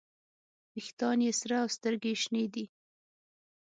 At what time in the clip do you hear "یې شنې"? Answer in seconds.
2.13-2.43